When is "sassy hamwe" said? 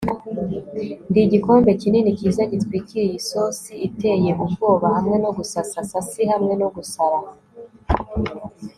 5.89-6.53